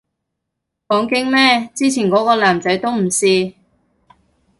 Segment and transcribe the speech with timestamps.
[0.87, 3.53] 講經咩，之前個個男仔都唔試